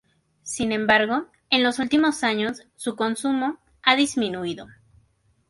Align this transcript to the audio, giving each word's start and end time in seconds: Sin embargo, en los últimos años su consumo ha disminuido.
Sin 0.41 0.71
embargo, 0.71 1.27
en 1.51 1.61
los 1.61 1.77
últimos 1.77 2.23
años 2.23 2.63
su 2.75 2.95
consumo 2.95 3.59
ha 3.83 3.95
disminuido. 3.95 4.65